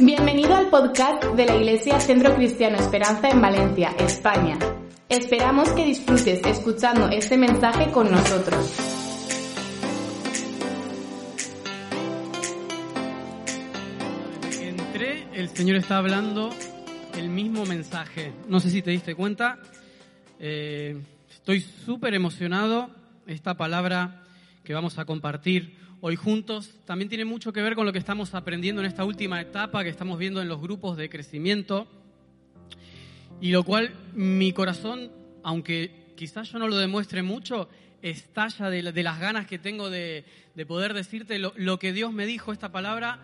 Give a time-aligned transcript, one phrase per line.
[0.00, 4.58] Bienvenido al podcast de la Iglesia Centro Cristiano Esperanza en Valencia, España.
[5.08, 8.76] Esperamos que disfrutes escuchando este mensaje con nosotros.
[14.60, 16.50] Entré, el Señor está hablando
[17.16, 18.34] el mismo mensaje.
[18.48, 19.58] No sé si te diste cuenta.
[20.38, 22.90] Eh, estoy súper emocionado.
[23.26, 24.24] Esta palabra
[24.62, 28.32] que vamos a compartir hoy juntos también tiene mucho que ver con lo que estamos
[28.36, 31.88] aprendiendo en esta última etapa que estamos viendo en los grupos de crecimiento.
[33.40, 35.10] Y lo cual mi corazón,
[35.42, 37.68] aunque quizás yo no lo demuestre mucho,
[38.02, 40.24] estalla de, de las ganas que tengo de,
[40.54, 43.18] de poder decirte lo, lo que Dios me dijo, esta palabra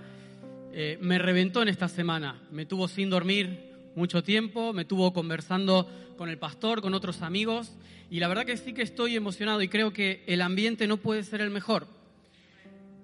[0.73, 2.43] eh, me reventó en esta semana.
[2.51, 3.61] Me tuvo sin dormir
[3.95, 5.89] mucho tiempo, me tuvo conversando
[6.19, 7.77] con el pastor, con otros amigos,
[8.11, 11.23] y la verdad que sí que estoy emocionado y creo que el ambiente no puede
[11.23, 12.02] ser el mejor.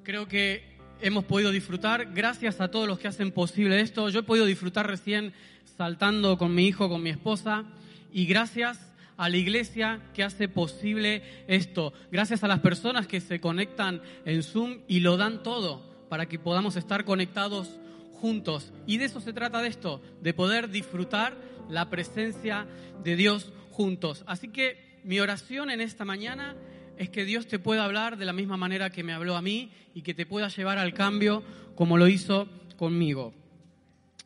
[0.09, 0.63] Creo que
[1.03, 4.09] hemos podido disfrutar, gracias a todos los que hacen posible esto.
[4.09, 5.35] Yo he podido disfrutar recién
[5.77, 7.67] saltando con mi hijo, con mi esposa,
[8.11, 8.79] y gracias
[9.19, 11.93] a la iglesia que hace posible esto.
[12.11, 16.39] Gracias a las personas que se conectan en Zoom y lo dan todo para que
[16.39, 17.79] podamos estar conectados
[18.15, 18.73] juntos.
[18.87, 21.37] Y de eso se trata de esto, de poder disfrutar
[21.69, 22.67] la presencia
[23.05, 24.25] de Dios juntos.
[24.27, 26.57] Así que mi oración en esta mañana
[26.99, 29.71] es que Dios te pueda hablar de la misma manera que me habló a mí
[29.95, 31.45] y que te pueda llevar al cambio
[31.77, 33.33] como lo hizo conmigo.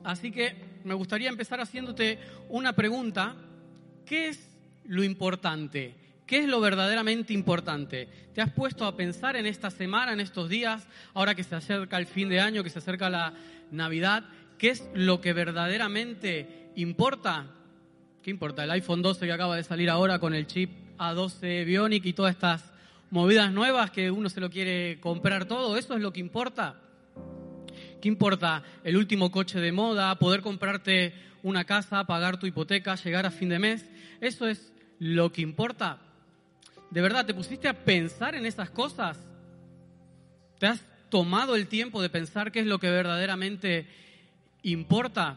[0.02, 3.36] Así que me gustaría empezar haciéndote una pregunta.
[4.06, 4.48] ¿Qué es
[4.84, 5.94] lo importante?
[6.26, 8.08] ¿Qué es lo verdaderamente importante?
[8.34, 11.98] ¿Te has puesto a pensar en esta semana, en estos días, ahora que se acerca
[11.98, 13.34] el fin de año, que se acerca la
[13.70, 14.24] Navidad?
[14.56, 17.48] ¿Qué es lo que verdaderamente importa?
[18.22, 18.64] ¿Qué importa?
[18.64, 20.70] El iPhone 12 que acaba de salir ahora con el chip
[21.10, 22.72] A12 Bionic y todas estas
[23.10, 26.76] movidas nuevas que uno se lo quiere comprar todo, ¿eso es lo que importa?
[28.00, 33.26] ¿Qué importa el último coche de moda, poder comprarte una casa, pagar tu hipoteca, llegar
[33.26, 33.84] a fin de mes?
[34.20, 35.98] ¿Eso es lo que importa?
[36.90, 39.18] ¿De verdad te pusiste a pensar en esas cosas?
[40.58, 40.80] ¿Te has
[41.10, 43.86] tomado el tiempo de pensar qué es lo que verdaderamente
[44.62, 45.36] importa?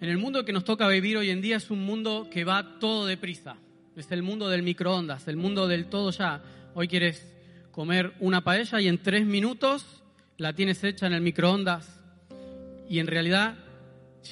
[0.00, 2.78] En el mundo que nos toca vivir hoy en día es un mundo que va
[2.78, 3.56] todo deprisa.
[3.98, 6.40] Es el mundo del microondas, el mundo del todo ya.
[6.74, 7.34] Hoy quieres
[7.72, 9.84] comer una paella y en tres minutos
[10.36, 12.00] la tienes hecha en el microondas.
[12.88, 13.56] Y en realidad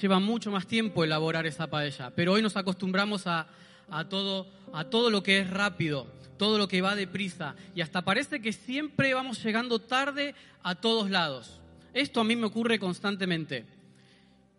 [0.00, 2.12] lleva mucho más tiempo elaborar esa paella.
[2.14, 3.48] Pero hoy nos acostumbramos a,
[3.90, 6.06] a todo, a todo lo que es rápido,
[6.38, 7.56] todo lo que va deprisa.
[7.74, 11.60] Y hasta parece que siempre vamos llegando tarde a todos lados.
[11.92, 13.64] Esto a mí me ocurre constantemente.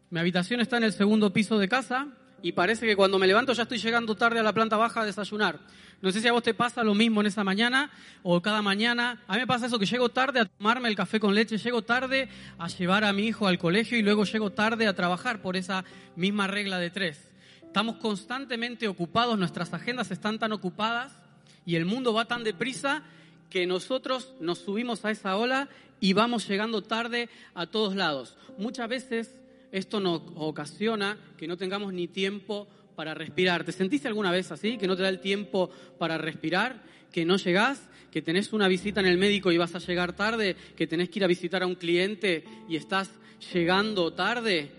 [0.09, 2.09] Mi habitación está en el segundo piso de casa
[2.41, 5.05] y parece que cuando me levanto ya estoy llegando tarde a la planta baja a
[5.05, 5.59] desayunar.
[6.01, 7.89] No sé si a vos te pasa lo mismo en esa mañana
[8.21, 9.23] o cada mañana.
[9.27, 11.81] A mí me pasa eso, que llego tarde a tomarme el café con leche, llego
[11.81, 15.57] tarde a llevar a mi hijo al colegio y luego llego tarde a trabajar por
[15.57, 15.83] esa
[16.15, 17.31] misma regla de tres.
[17.63, 21.13] Estamos constantemente ocupados, nuestras agendas están tan ocupadas
[21.65, 23.03] y el mundo va tan deprisa
[23.49, 25.67] que nosotros nos subimos a esa ola
[25.99, 28.37] y vamos llegando tarde a todos lados.
[28.57, 29.35] Muchas veces
[29.71, 33.63] esto nos ocasiona que no tengamos ni tiempo para respirar.
[33.63, 34.77] ¿Te sentiste alguna vez así?
[34.77, 35.69] Que no te da el tiempo
[35.99, 39.79] para respirar, que no llegás, que tenés una visita en el médico y vas a
[39.79, 43.11] llegar tarde, que tenés que ir a visitar a un cliente y estás
[43.53, 44.71] llegando tarde.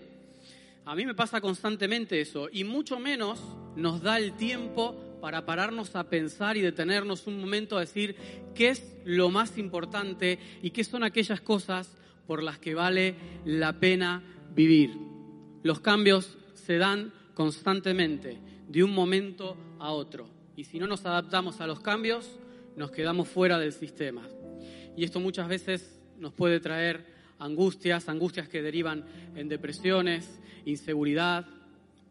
[0.85, 3.39] A mí me pasa constantemente eso y mucho menos
[3.75, 8.15] nos da el tiempo para pararnos a pensar y detenernos un momento a decir
[8.55, 11.95] qué es lo más importante y qué son aquellas cosas
[12.25, 14.23] por las que vale la pena
[14.53, 14.97] vivir.
[15.63, 18.37] Los cambios se dan constantemente,
[18.67, 20.27] de un momento a otro.
[20.55, 22.37] Y si no nos adaptamos a los cambios,
[22.75, 24.27] nos quedamos fuera del sistema.
[24.95, 27.05] Y esto muchas veces nos puede traer
[27.39, 29.05] angustias, angustias que derivan
[29.35, 31.45] en depresiones, inseguridad,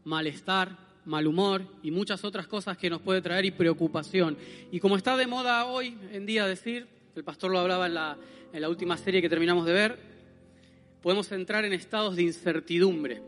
[0.05, 4.37] malestar, mal humor y muchas otras cosas que nos puede traer y preocupación.
[4.71, 8.17] Y como está de moda hoy en día decir, el pastor lo hablaba en la,
[8.53, 9.99] en la última serie que terminamos de ver,
[11.09, 13.23] podemos entrar en estados de incertidumbre.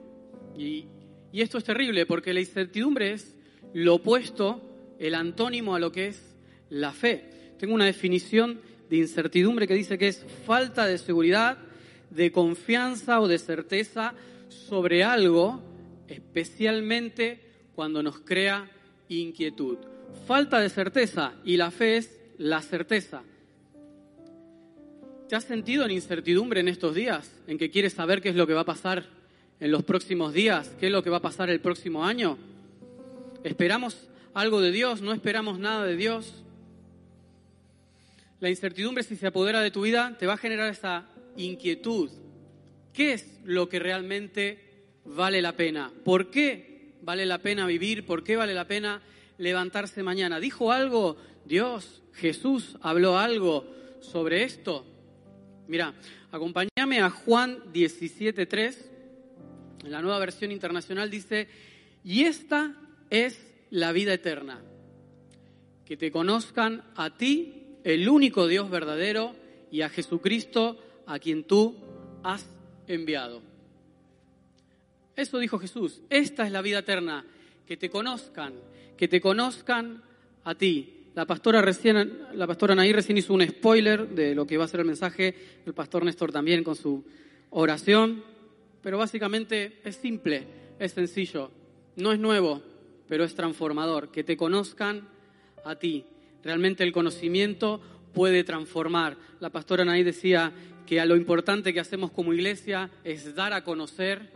[0.54, 0.84] Y,
[1.32, 3.34] esto es terrible porque la incertidumbre es
[3.72, 4.60] lo opuesto,
[4.98, 6.20] el antónimo a lo que es
[6.68, 7.54] la fe.
[7.58, 8.60] Tengo una definición
[8.90, 11.56] de incertidumbre que dice que es falta de seguridad,
[12.10, 14.12] de confianza o de certeza
[14.50, 15.62] sobre algo,
[16.06, 17.40] especialmente
[17.74, 18.70] cuando nos crea
[19.08, 19.78] inquietud.
[20.26, 23.22] Falta de certeza y la fe es la certeza.
[25.30, 27.30] ¿Te has sentido en incertidumbre en estos días?
[27.46, 29.06] ¿En que quieres saber qué es lo que va a pasar
[29.60, 30.74] en los próximos días?
[30.80, 32.36] ¿Qué es lo que va a pasar el próximo año?
[33.44, 35.02] ¿Esperamos algo de Dios?
[35.02, 36.42] ¿No esperamos nada de Dios?
[38.40, 41.06] La incertidumbre, si se apodera de tu vida, te va a generar esa
[41.36, 42.10] inquietud.
[42.92, 44.58] ¿Qué es lo que realmente
[45.04, 45.92] vale la pena?
[46.04, 48.04] ¿Por qué vale la pena vivir?
[48.04, 49.00] ¿Por qué vale la pena
[49.38, 50.40] levantarse mañana?
[50.40, 53.64] ¿Dijo algo Dios, Jesús, habló algo
[54.00, 54.89] sobre esto?
[55.70, 55.94] Mira,
[56.32, 58.74] acompáñame a Juan 17.3.
[59.84, 61.46] En la nueva versión internacional dice,
[62.02, 62.74] y esta
[63.08, 63.40] es
[63.70, 64.60] la vida eterna,
[65.86, 69.36] que te conozcan a ti, el único Dios verdadero,
[69.70, 70.76] y a Jesucristo,
[71.06, 71.76] a quien tú
[72.24, 72.44] has
[72.88, 73.40] enviado.
[75.14, 77.24] Eso dijo Jesús, esta es la vida eterna,
[77.64, 78.54] que te conozcan,
[78.96, 80.02] que te conozcan
[80.42, 80.99] a ti.
[81.14, 84.80] La pastora recién, la pastora recién hizo un spoiler de lo que va a ser
[84.80, 85.34] el mensaje,
[85.66, 87.04] el pastor Néstor también con su
[87.50, 88.22] oración,
[88.80, 90.46] pero básicamente es simple,
[90.78, 91.50] es sencillo,
[91.96, 92.62] no es nuevo,
[93.08, 95.08] pero es transformador, que te conozcan
[95.64, 96.04] a ti.
[96.44, 97.80] Realmente el conocimiento
[98.14, 99.16] puede transformar.
[99.40, 100.52] La pastora Nair decía
[100.86, 104.30] que a lo importante que hacemos como iglesia es dar a conocer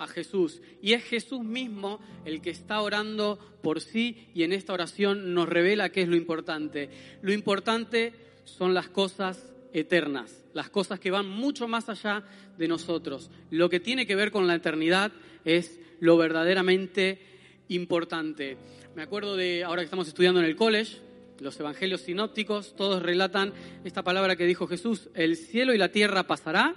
[0.00, 0.62] a Jesús.
[0.80, 5.48] Y es Jesús mismo el que está orando por sí y en esta oración nos
[5.48, 6.88] revela qué es lo importante.
[7.20, 8.14] Lo importante
[8.44, 12.24] son las cosas eternas, las cosas que van mucho más allá
[12.56, 13.30] de nosotros.
[13.50, 15.12] Lo que tiene que ver con la eternidad
[15.44, 17.20] es lo verdaderamente
[17.68, 18.56] importante.
[18.96, 20.96] Me acuerdo de, ahora que estamos estudiando en el college,
[21.40, 23.52] los evangelios sinópticos, todos relatan
[23.84, 26.74] esta palabra que dijo Jesús, el cielo y la tierra pasará,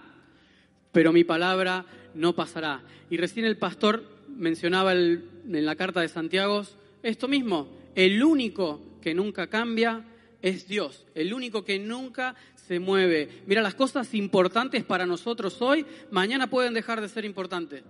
[0.91, 2.81] pero mi palabra no pasará.
[3.09, 6.63] Y recién el pastor mencionaba en la carta de Santiago
[7.01, 10.03] esto mismo, el único que nunca cambia
[10.41, 12.35] es Dios, el único que nunca
[12.67, 13.29] se mueve.
[13.45, 17.83] Mira, las cosas importantes para nosotros hoy, mañana pueden dejar de ser importantes.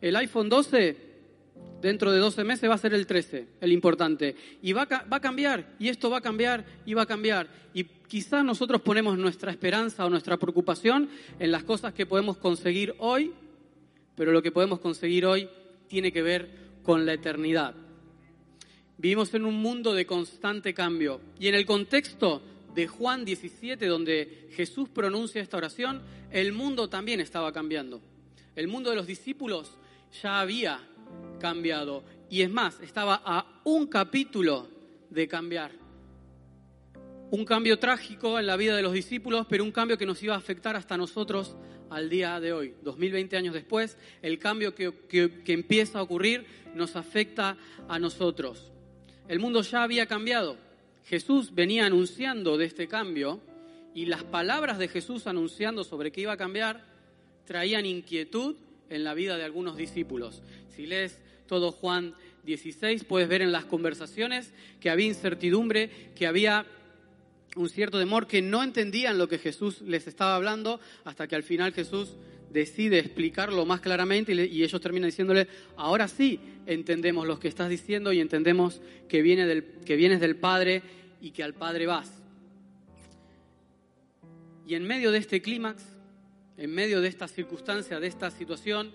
[0.00, 1.09] El iPhone 12
[1.80, 4.36] dentro de 12 meses va a ser el 13, el importante.
[4.62, 7.48] Y va a, cambiar, y esto va a cambiar, y va a cambiar.
[7.74, 11.08] Y quizás nosotros ponemos nuestra esperanza o nuestra preocupación
[11.38, 13.32] en las cosas que podemos conseguir hoy,
[14.14, 15.48] pero lo que podemos conseguir hoy
[15.88, 16.50] tiene que ver
[16.82, 17.74] con la eternidad.
[18.98, 21.20] Vivimos en un mundo de constante cambio.
[21.38, 22.42] Y en el contexto
[22.74, 28.02] de Juan 17, donde Jesús pronuncia esta oración, el mundo también estaba cambiando.
[28.54, 29.72] El mundo de los discípulos
[30.22, 30.80] ya había
[31.38, 32.04] cambiado.
[32.28, 34.68] Y es más, estaba a un capítulo
[35.10, 35.72] de cambiar.
[37.30, 40.34] Un cambio trágico en la vida de los discípulos, pero un cambio que nos iba
[40.34, 41.56] a afectar hasta nosotros
[41.90, 42.74] al día de hoy.
[42.82, 47.56] 2020 años después, el cambio que, que, empieza a ocurrir nos afecta
[47.88, 48.72] a nosotros.
[49.28, 50.56] El mundo ya había cambiado.
[51.04, 53.40] Jesús venía anunciando de este cambio
[53.94, 56.84] y las palabras de Jesús anunciando sobre qué iba a cambiar
[57.44, 58.56] traían inquietud
[58.90, 60.42] en la vida de algunos discípulos.
[60.74, 62.14] Si lees todo Juan
[62.44, 66.66] 16, puedes ver en las conversaciones que había incertidumbre, que había
[67.56, 71.42] un cierto temor, que no entendían lo que Jesús les estaba hablando, hasta que al
[71.42, 72.10] final Jesús
[72.52, 75.46] decide explicarlo más claramente y, ellos terminan diciéndole,
[75.76, 80.36] ahora sí entendemos lo que estás diciendo y entendemos que, viene del, que vienes del
[80.36, 80.82] Padre
[81.20, 82.12] y que al Padre vas.
[84.66, 85.82] Y en medio de este clímax,
[86.60, 88.92] en medio de esta circunstancia, de esta situación,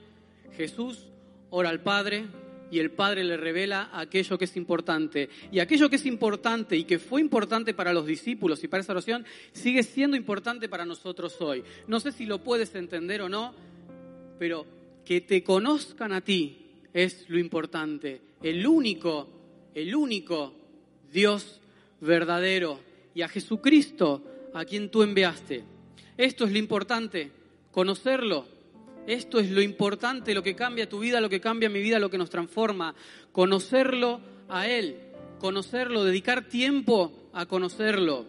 [0.56, 1.08] Jesús
[1.50, 2.28] ora al Padre
[2.70, 5.30] y el Padre le revela aquello que es importante.
[5.52, 8.92] Y aquello que es importante y que fue importante para los discípulos y para esa
[8.92, 11.64] oración, sigue siendo importante para nosotros hoy.
[11.88, 13.56] No sé si lo puedes entender o no,
[14.38, 14.68] pero
[15.04, 18.22] que te conozcan a ti es lo importante.
[18.44, 19.28] El único,
[19.74, 20.54] el único
[21.12, 21.62] Dios
[22.00, 22.80] verdadero
[23.16, 24.24] y a Jesucristo
[24.54, 25.64] a quien tú enviaste.
[26.16, 27.32] Esto es lo importante
[27.76, 28.46] conocerlo.
[29.06, 32.10] Esto es lo importante, lo que cambia tu vida, lo que cambia mi vida, lo
[32.10, 32.96] que nos transforma.
[33.34, 34.96] Conocerlo a Él,
[35.40, 38.26] conocerlo, dedicar tiempo a conocerlo.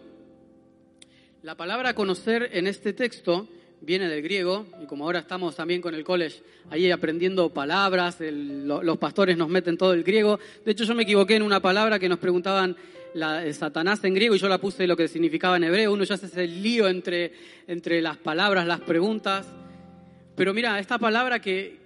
[1.43, 3.47] La palabra conocer en este texto
[3.79, 8.97] viene del griego, y como ahora estamos también con el college ahí aprendiendo palabras, los
[8.97, 10.39] pastores nos meten todo el griego.
[10.65, 12.75] De hecho, yo me equivoqué en una palabra que nos preguntaban
[13.13, 15.93] la, Satanás en griego y yo la puse lo que significaba en hebreo.
[15.93, 17.33] Uno ya hace ese lío entre,
[17.67, 19.47] entre las palabras, las preguntas.
[20.35, 21.77] Pero mira, esta palabra que,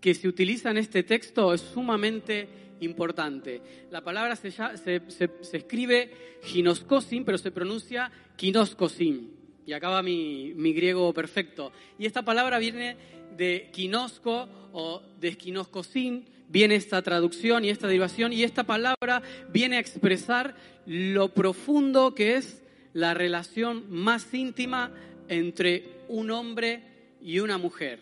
[0.00, 2.48] que se utiliza en este texto es sumamente
[2.80, 3.60] importante.
[3.90, 6.10] La palabra se, se, se, escribe
[6.42, 9.34] ginoskosin, pero se pronuncia kinoskosin.
[9.66, 11.72] Y acá va mi, mi, griego perfecto.
[11.98, 12.96] Y esta palabra viene
[13.36, 19.22] de kinosco o de esquinoskosin, viene esta traducción y esta derivación, y esta palabra
[19.52, 20.54] viene a expresar
[20.86, 22.62] lo profundo que es
[22.92, 24.90] la relación más íntima
[25.28, 26.82] entre un hombre
[27.20, 28.00] y una mujer.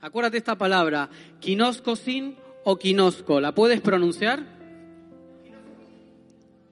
[0.00, 1.08] Acuérdate esta palabra,
[1.40, 3.40] sin o quinosco.
[3.40, 4.44] ¿La puedes pronunciar?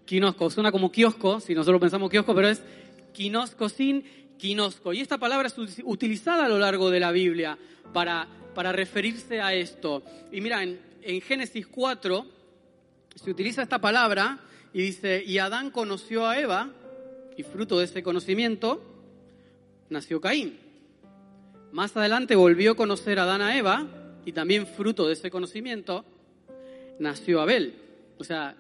[0.05, 0.51] Quinosco.
[0.51, 2.63] Suena como kiosco, si nosotros pensamos kiosco, pero es
[3.75, 4.05] sin
[4.37, 4.93] Kinosco.
[4.93, 5.55] Y esta palabra es
[5.85, 7.57] utilizada a lo largo de la Biblia
[7.93, 10.03] para, para referirse a esto.
[10.33, 12.27] Y mira, en, en Génesis 4
[13.15, 14.41] se utiliza esta palabra
[14.73, 16.71] y dice, y Adán conoció a Eva,
[17.37, 18.83] y fruto de ese conocimiento
[19.91, 20.59] nació Caín.
[21.73, 23.87] Más adelante volvió a conocer a Adán a Eva,
[24.25, 26.05] y también fruto de ese conocimiento
[26.99, 27.75] nació Abel.
[28.19, 28.57] O sea,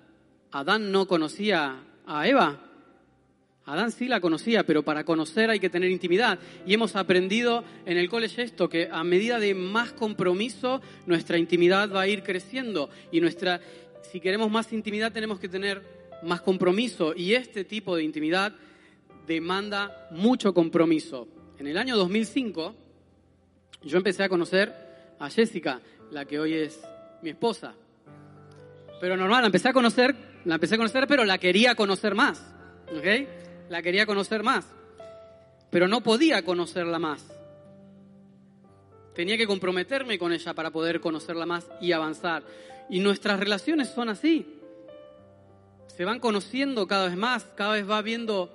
[0.51, 2.61] Adán no conocía a Eva.
[3.67, 6.39] Adán sí la conocía, pero para conocer hay que tener intimidad.
[6.67, 11.91] Y hemos aprendido en el college esto, que a medida de más compromiso, nuestra intimidad
[11.91, 12.91] va a ir creciendo.
[13.11, 13.61] Y nuestra,
[14.13, 15.83] si queremos más intimidad, tenemos que tener
[16.23, 17.15] más compromiso.
[17.17, 18.53] Y este tipo de intimidad
[19.27, 21.27] demanda mucho compromiso.
[21.59, 22.75] En el año 2005,
[23.83, 24.75] yo empecé a conocer
[25.19, 25.81] a Jessica,
[26.11, 26.83] la que hoy es
[27.23, 27.75] mi esposa.
[29.01, 32.55] Pero normal, empecé a conocer, la empecé a conocer, pero la quería conocer más.
[32.95, 33.07] ¿Ok?
[33.75, 34.65] La quería conocer más.
[35.69, 37.27] Pero no podía conocerla más.
[39.17, 42.45] Tenía que comprometerme con ella para poder conocerla más y avanzar.
[42.89, 44.47] Y nuestras relaciones son así.
[45.89, 48.49] Se van conociendo cada vez más, cada vez va viendo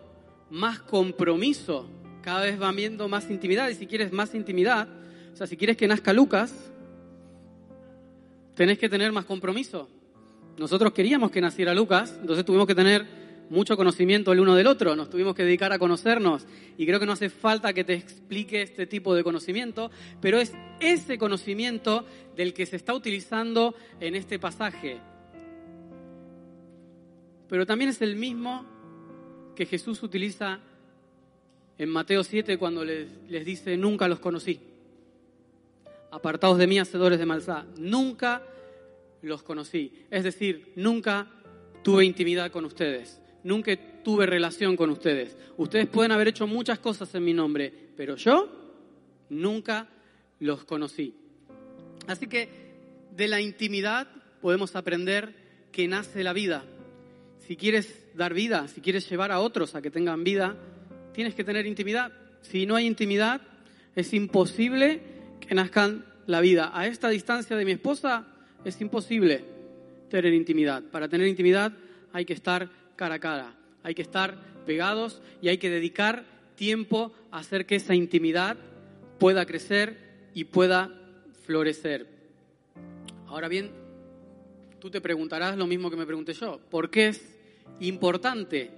[0.49, 1.89] más compromiso,
[2.21, 3.67] cada vez va viendo más intimidad.
[3.67, 4.87] Y si quieres más intimidad,
[5.33, 6.53] o sea, si quieres que nazca Lucas,
[8.55, 9.89] tenés que tener más compromiso.
[10.57, 13.18] Nosotros queríamos que naciera Lucas, entonces tuvimos que tener
[13.49, 16.45] mucho conocimiento el uno del otro, nos tuvimos que dedicar a conocernos
[16.77, 19.91] y creo que no hace falta que te explique este tipo de conocimiento,
[20.21, 24.99] pero es ese conocimiento del que se está utilizando en este pasaje.
[27.47, 28.65] Pero también es el mismo
[29.55, 30.59] que Jesús utiliza
[31.77, 34.59] en Mateo 7 cuando les, les dice, nunca los conocí.
[36.11, 37.65] Apartados de mí, hacedores de maldad.
[37.77, 38.43] Nunca
[39.21, 40.05] los conocí.
[40.09, 41.27] Es decir, nunca
[41.83, 45.37] tuve intimidad con ustedes, nunca tuve relación con ustedes.
[45.57, 48.49] Ustedes pueden haber hecho muchas cosas en mi nombre, pero yo
[49.29, 49.87] nunca
[50.39, 51.13] los conocí.
[52.07, 52.49] Así que
[53.15, 54.07] de la intimidad
[54.41, 55.33] podemos aprender
[55.71, 56.63] que nace la vida.
[57.47, 60.55] Si quieres dar vida, si quieres llevar a otros a que tengan vida,
[61.13, 62.11] tienes que tener intimidad.
[62.41, 63.41] Si no hay intimidad,
[63.95, 65.01] es imposible
[65.39, 66.71] que nazcan la vida.
[66.73, 68.27] A esta distancia de mi esposa,
[68.63, 69.43] es imposible
[70.09, 70.83] tener intimidad.
[70.83, 71.73] Para tener intimidad
[72.13, 76.25] hay que estar cara a cara, hay que estar pegados y hay que dedicar
[76.55, 78.57] tiempo a hacer que esa intimidad
[79.19, 79.95] pueda crecer
[80.33, 80.93] y pueda
[81.45, 82.07] florecer.
[83.27, 83.71] Ahora bien,
[84.81, 87.39] tú te preguntarás lo mismo que me pregunté yo, ¿por qué es
[87.79, 88.69] importante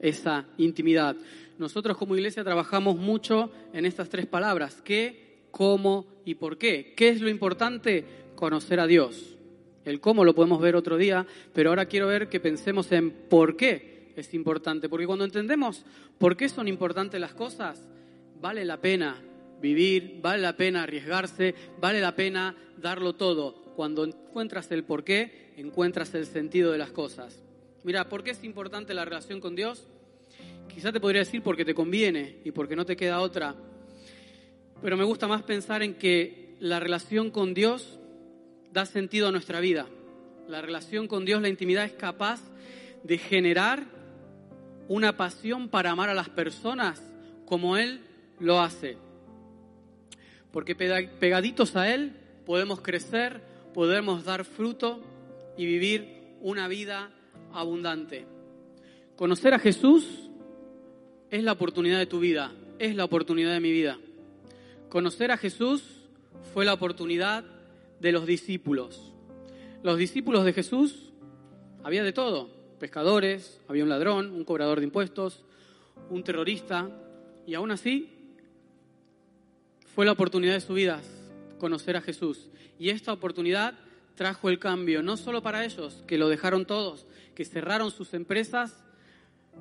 [0.00, 1.14] esa intimidad?
[1.56, 6.92] Nosotros como iglesia trabajamos mucho en estas tres palabras, qué, cómo y por qué.
[6.96, 8.04] ¿Qué es lo importante?
[8.40, 9.36] conocer a Dios.
[9.84, 13.56] El cómo lo podemos ver otro día, pero ahora quiero ver que pensemos en por
[13.56, 14.88] qué es importante.
[14.88, 15.84] Porque cuando entendemos
[16.18, 17.88] por qué son importantes las cosas,
[18.40, 19.22] vale la pena
[19.60, 23.72] vivir, vale la pena arriesgarse, vale la pena darlo todo.
[23.76, 27.42] Cuando encuentras el por qué, encuentras el sentido de las cosas.
[27.82, 29.86] Mira, ¿por qué es importante la relación con Dios?
[30.68, 33.54] Quizá te podría decir porque te conviene y porque no te queda otra.
[34.82, 37.99] Pero me gusta más pensar en que la relación con Dios
[38.72, 39.86] da sentido a nuestra vida.
[40.48, 42.40] La relación con Dios, la intimidad es capaz
[43.04, 43.84] de generar
[44.88, 47.02] una pasión para amar a las personas
[47.46, 48.00] como Él
[48.38, 48.96] lo hace.
[50.52, 52.12] Porque pegaditos a Él
[52.44, 53.40] podemos crecer,
[53.72, 55.00] podemos dar fruto
[55.56, 57.10] y vivir una vida
[57.52, 58.26] abundante.
[59.16, 60.28] Conocer a Jesús
[61.30, 63.98] es la oportunidad de tu vida, es la oportunidad de mi vida.
[64.88, 65.84] Conocer a Jesús
[66.52, 67.44] fue la oportunidad
[68.00, 69.12] de los discípulos.
[69.82, 71.12] Los discípulos de Jesús
[71.82, 75.44] había de todo, pescadores, había un ladrón, un cobrador de impuestos,
[76.10, 76.90] un terrorista,
[77.46, 78.10] y aún así
[79.94, 81.00] fue la oportunidad de su vida
[81.58, 82.48] conocer a Jesús.
[82.78, 83.74] Y esta oportunidad
[84.14, 88.82] trajo el cambio, no solo para ellos, que lo dejaron todos, que cerraron sus empresas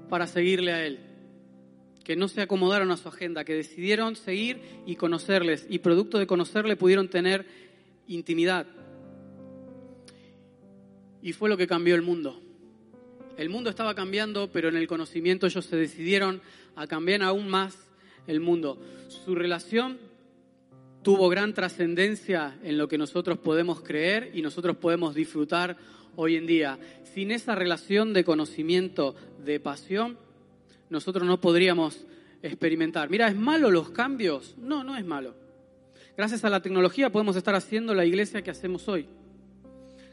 [0.10, 1.00] para seguirle a Él,
[2.04, 6.28] que no se acomodaron a su agenda, que decidieron seguir y conocerles, y producto de
[6.28, 7.46] conocerle pudieron tener
[8.10, 8.68] intimidad.
[11.22, 12.42] Y fue lo que cambió el mundo.
[13.38, 16.42] El mundo estaba cambiando, pero en el conocimiento ellos se decidieron
[16.76, 17.78] a cambiar aún más
[18.28, 18.82] el mundo.
[19.08, 19.98] Su relación
[21.04, 25.78] tuvo gran trascendencia en lo que nosotros podemos creer y nosotros podemos disfrutar
[26.16, 26.80] hoy en día.
[27.14, 30.18] Sin esa relación de conocimiento, de pasión,
[30.90, 32.06] nosotros no podríamos
[32.42, 33.10] experimentar.
[33.10, 34.56] Mira, ¿es malo los cambios?
[34.58, 35.49] No, no es malo.
[36.20, 39.08] Gracias a la tecnología podemos estar haciendo la iglesia que hacemos hoy.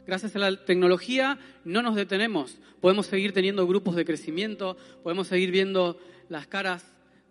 [0.05, 2.59] Gracias a la tecnología no nos detenemos.
[2.79, 5.99] Podemos seguir teniendo grupos de crecimiento, podemos seguir viendo
[6.29, 6.85] las caras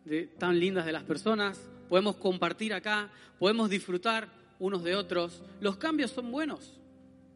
[0.04, 4.28] de, tan lindas de las personas, podemos compartir acá, podemos disfrutar
[4.58, 5.42] unos de otros.
[5.58, 6.78] Los cambios son buenos,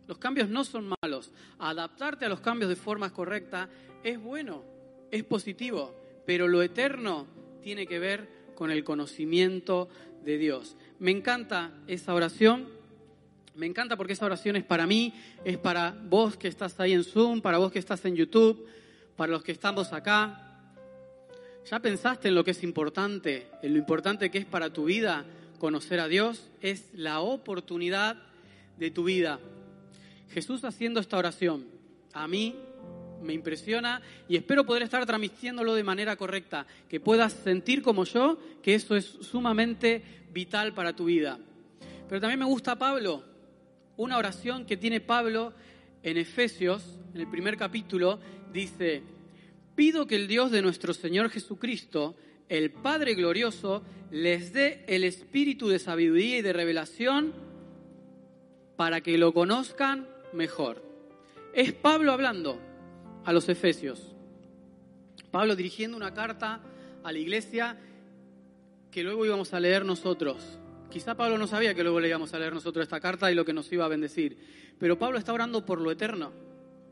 [0.09, 1.33] los cambios no son malos.
[1.59, 3.71] Adaptarte a los cambios de forma correcta
[4.05, 4.63] es bueno,
[5.11, 7.27] es positivo, pero lo eterno
[7.63, 8.29] tiene que ver
[8.61, 9.89] con el conocimiento
[10.25, 10.77] de Dios.
[10.99, 12.69] Me encanta esa oración,
[13.55, 17.05] me encanta porque esa oración es para mí, es para vos que estás ahí en
[17.05, 18.67] Zoom, para vos que estás en YouTube,
[19.17, 20.47] para los que estamos acá.
[21.71, 25.25] ¿Ya pensaste en lo que es importante, en lo importante que es para tu vida
[25.59, 26.51] conocer a Dios?
[26.61, 28.17] Es la oportunidad
[28.79, 29.41] de tu vida.
[30.31, 31.67] Jesús haciendo esta oración,
[32.13, 32.57] a mí
[33.23, 38.39] me impresiona y espero poder estar transmitiéndolo de manera correcta, que puedas sentir como yo
[38.63, 41.39] que eso es sumamente vital para tu vida.
[42.09, 43.25] Pero también me gusta Pablo,
[43.97, 45.53] una oración que tiene Pablo
[46.03, 46.83] en Efesios,
[47.15, 48.19] en el primer capítulo,
[48.53, 49.03] dice,
[49.75, 52.17] pido que el Dios de nuestro Señor Jesucristo,
[52.49, 57.33] el Padre glorioso, les dé el espíritu de sabiduría y de revelación
[58.77, 60.83] para que lo conozcan mejor.
[61.53, 62.70] Es Pablo hablando
[63.25, 64.15] a los Efesios.
[65.31, 66.61] Pablo dirigiendo una carta
[67.03, 67.79] a la iglesia
[68.91, 70.59] que luego íbamos a leer nosotros.
[70.91, 73.45] Quizá Pablo no sabía que luego le íbamos a leer nosotros esta carta y lo
[73.45, 74.37] que nos iba a bendecir.
[74.79, 76.33] Pero Pablo está orando por lo eterno.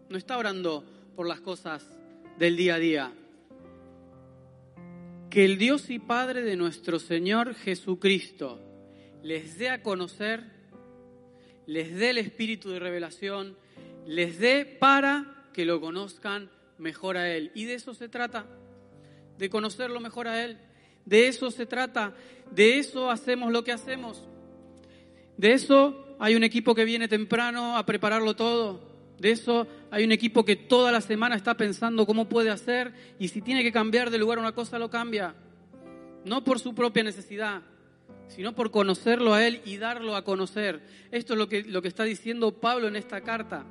[0.08, 0.84] No está orando
[1.16, 1.84] por las cosas
[2.38, 3.12] del día a día.
[5.30, 8.60] Que el Dios y Padre de nuestro Señor Jesucristo
[9.22, 10.44] les dé a conocer,
[11.66, 13.56] les dé el espíritu de revelación,
[14.06, 17.50] les dé para que lo conozcan mejor a Él.
[17.54, 18.46] Y de eso se trata,
[19.38, 20.58] de conocerlo mejor a Él.
[21.04, 22.14] De eso se trata,
[22.50, 24.26] de eso hacemos lo que hacemos.
[25.36, 28.86] De eso hay un equipo que viene temprano a prepararlo todo.
[29.18, 33.28] De eso hay un equipo que toda la semana está pensando cómo puede hacer y
[33.28, 35.34] si tiene que cambiar de lugar una cosa lo cambia.
[36.24, 37.62] No por su propia necesidad,
[38.28, 40.82] sino por conocerlo a Él y darlo a conocer.
[41.10, 43.64] Esto es lo que, lo que está diciendo Pablo en esta carta.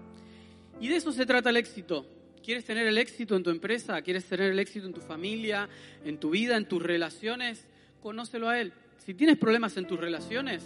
[0.80, 2.06] Y de eso se trata el éxito.
[2.44, 4.02] ¿Quieres tener el éxito en tu empresa?
[4.02, 5.68] ¿Quieres tener el éxito en tu familia,
[6.06, 7.68] en tu vida, en tus relaciones?
[8.02, 8.72] Conócelo a Él.
[9.00, 10.64] Si tienes problemas en tus relaciones,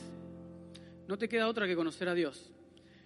[1.08, 2.52] no te queda otra que conocer a Dios.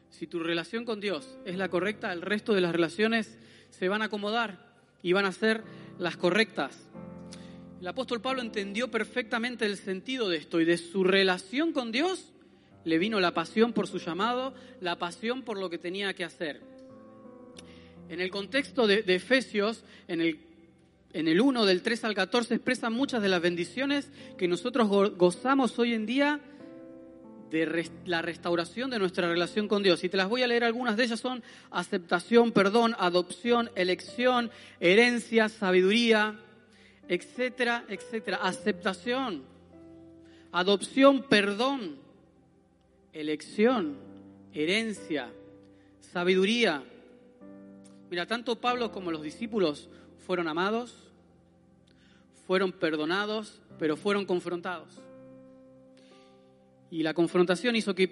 [0.09, 3.37] Si tu relación con Dios es la correcta, el resto de las relaciones
[3.69, 5.63] se van a acomodar y van a ser
[5.99, 6.89] las correctas.
[7.79, 12.31] El apóstol Pablo entendió perfectamente el sentido de esto y de su relación con Dios
[12.83, 16.74] le vino la pasión por su llamado, la pasión por lo que tenía que hacer.
[18.09, 20.39] En el contexto de, Efesios, en el,
[21.13, 24.87] en el 1 del 3 al 14, expresa muchas de las bendiciones que nosotros
[25.17, 26.39] gozamos hoy en día
[27.49, 30.03] de la restauración de nuestra relación con Dios.
[30.03, 35.49] Y te las voy a leer, algunas de ellas son aceptación, perdón, adopción, elección, herencia,
[35.49, 36.39] sabiduría,
[37.07, 38.37] etcétera, etcétera.
[38.43, 39.43] Aceptación,
[40.51, 41.97] adopción, perdón,
[43.13, 43.97] elección,
[44.53, 45.31] herencia,
[46.01, 46.83] sabiduría.
[48.15, 49.89] Mira, tanto Pablo como los discípulos
[50.25, 50.95] fueron amados,
[52.47, 54.87] fueron perdonados, pero fueron confrontados.
[56.89, 58.07] Y la confrontación hizo que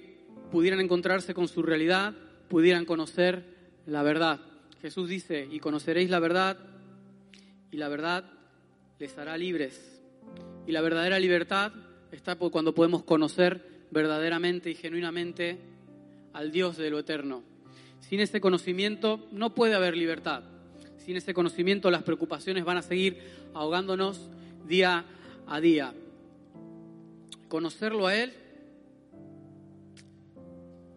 [0.51, 2.13] pudieran encontrarse con su realidad,
[2.49, 3.45] pudieran conocer
[3.85, 4.41] la verdad.
[4.81, 6.57] Jesús dice, y conoceréis la verdad,
[7.71, 8.25] y la verdad
[8.99, 10.03] les hará libres.
[10.67, 11.71] Y la verdadera libertad
[12.11, 15.59] está cuando podemos conocer verdaderamente y genuinamente
[16.33, 17.52] al Dios de lo eterno.
[18.07, 20.43] Sin ese conocimiento no puede haber libertad.
[20.97, 23.17] Sin ese conocimiento las preocupaciones van a seguir
[23.53, 24.29] ahogándonos
[24.67, 25.05] día
[25.47, 25.93] a día.
[27.47, 28.33] Conocerlo a Él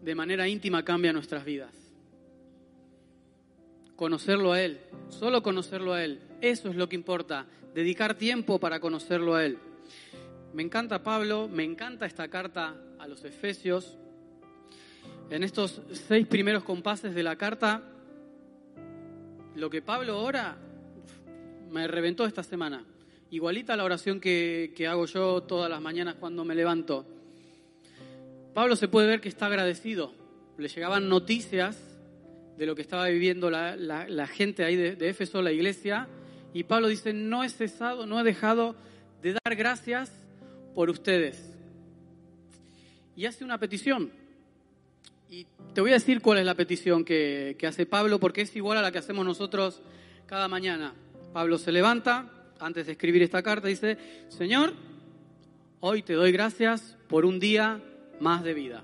[0.01, 1.73] de manera íntima cambia nuestras vidas.
[3.95, 8.79] Conocerlo a Él, solo conocerlo a Él, eso es lo que importa, dedicar tiempo para
[8.79, 9.57] conocerlo a Él.
[10.53, 13.97] Me encanta Pablo, me encanta esta carta a los Efesios.
[15.29, 17.83] En estos seis primeros compases de la carta,
[19.55, 20.55] lo que Pablo ora
[21.69, 22.85] me reventó esta semana.
[23.29, 27.05] Igualita la oración que, que hago yo todas las mañanas cuando me levanto.
[28.53, 30.13] Pablo se puede ver que está agradecido.
[30.57, 31.77] Le llegaban noticias
[32.57, 36.07] de lo que estaba viviendo la, gente ahí de, de, Éfeso, la iglesia,
[36.53, 38.77] y Pablo dice, no he cesado, no he dejado
[39.21, 40.09] de dar gracias
[40.73, 41.53] por ustedes.
[43.17, 44.09] Y hace una petición.
[45.29, 48.55] Y te voy a decir cuál es la petición que, que hace Pablo, porque es
[48.55, 49.81] igual a la que hacemos nosotros
[50.25, 50.93] cada mañana.
[51.33, 53.97] Pablo se levanta, antes de escribir esta carta, dice,
[54.29, 54.73] Señor,
[55.81, 57.81] hoy te doy gracias por un día
[58.19, 58.83] más de vida.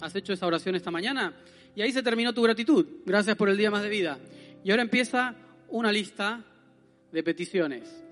[0.00, 1.34] ¿Has hecho esa oración esta mañana?
[1.76, 2.86] Y ahí se terminó tu gratitud.
[3.06, 4.18] Gracias por el día más de vida.
[4.62, 5.34] Y ahora empieza
[5.68, 6.44] una lista
[7.12, 8.04] de peticiones.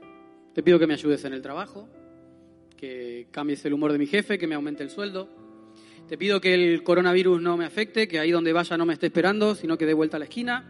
[0.54, 1.88] Te pido que me ayudes en el trabajo,
[2.76, 5.28] que cambies el humor de mi jefe, que me aumente el sueldo.
[6.08, 9.06] Te pido que el coronavirus no me afecte, que ahí donde vaya no me esté
[9.06, 10.64] esperando, sino que dé vuelta a la esquina.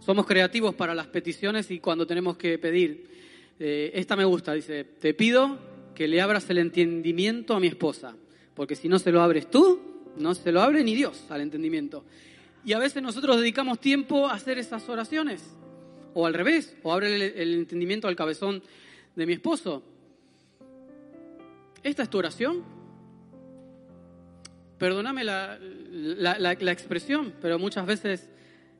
[0.00, 3.08] Somos creativos para las peticiones y cuando tenemos que pedir,
[3.58, 5.58] eh, esta me gusta, dice, te pido
[5.94, 8.14] que le abras el entendimiento a mi esposa,
[8.54, 9.80] porque si no se lo abres tú,
[10.18, 12.04] no se lo abre ni Dios al entendimiento.
[12.64, 15.42] Y a veces nosotros dedicamos tiempo a hacer esas oraciones,
[16.14, 18.62] o al revés, o abre el, entendimiento al cabezón
[19.14, 19.82] de mi esposo.
[21.82, 22.75] ¿Esta es tu oración?
[24.78, 25.58] Perdóname la,
[26.38, 28.28] la, expresión, pero muchas veces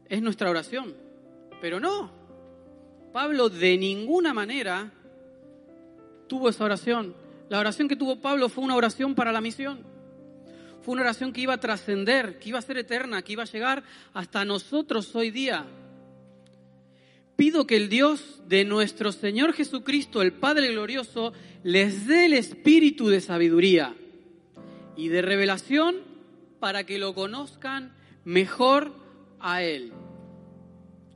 [0.08, 0.94] es nuestra oración.
[1.60, 2.12] Pero no,
[3.12, 4.92] Pablo de ninguna manera
[6.26, 7.14] tuvo esa oración.
[7.48, 9.80] La oración que tuvo Pablo fue una oración para la misión.
[10.82, 13.46] Fue una oración que iba a trascender, que iba a ser eterna, que iba a
[13.46, 13.82] llegar
[14.12, 15.64] hasta nosotros hoy día.
[17.36, 21.32] Pido que el Dios de nuestro Señor Jesucristo, el Padre glorioso,
[21.62, 23.94] les dé el espíritu de sabiduría
[24.96, 25.96] y de revelación
[26.58, 27.92] para que lo conozcan
[28.24, 28.92] mejor
[29.40, 29.92] a Él.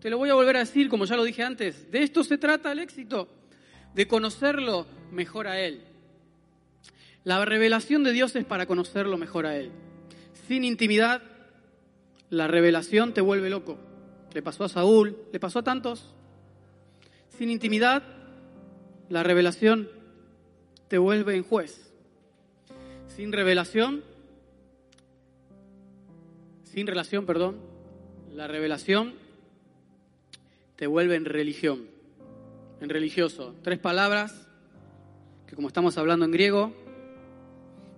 [0.00, 2.38] Te lo voy a volver a decir, como ya lo dije antes, de esto se
[2.38, 3.28] trata el éxito,
[3.94, 5.82] de conocerlo mejor a Él.
[7.24, 9.70] La revelación de Dios es para conocerlo mejor a Él.
[10.48, 11.22] Sin intimidad,
[12.30, 13.78] la revelación te vuelve loco.
[14.32, 16.14] Le pasó a Saúl, le pasó a tantos.
[17.36, 18.02] Sin intimidad,
[19.08, 19.90] la revelación
[20.88, 21.89] te vuelve en juez.
[23.20, 24.02] Sin revelación,
[26.64, 27.58] sin relación, perdón,
[28.32, 29.12] la revelación
[30.76, 31.82] te vuelve en religión,
[32.80, 33.54] en religioso.
[33.62, 34.48] Tres palabras
[35.46, 36.72] que como estamos hablando en griego,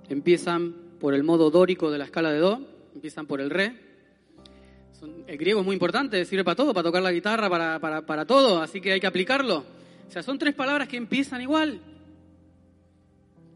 [0.08, 3.76] empiezan por el modo dórico de la escala de Do, empiezan por el re.
[5.28, 8.26] el griego es muy importante, sirve para todo, para tocar la guitarra, para, para, para
[8.26, 9.58] todo, así que hay que aplicarlo.
[10.08, 11.80] O sea, son tres palabras que empiezan igual